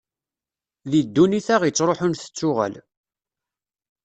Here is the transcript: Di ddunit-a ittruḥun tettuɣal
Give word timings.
Di 0.89 0.99
ddunit-a 1.05 1.55
ittruḥun 1.69 2.13
tettuɣal 2.15 2.73